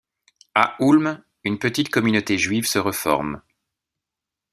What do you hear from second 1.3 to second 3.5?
une petite communauté juive se reforme.